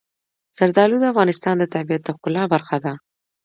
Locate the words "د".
1.01-1.05, 1.59-1.63, 2.05-2.09